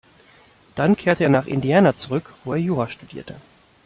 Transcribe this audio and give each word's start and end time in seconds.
Dann 0.73 0.95
kehrte 0.97 1.25
er 1.25 1.29
nach 1.29 1.45
Indiana 1.45 1.95
zurück, 1.95 2.33
wo 2.43 2.53
er 2.53 2.57
Jura 2.59 2.89
studierte. 2.89 3.35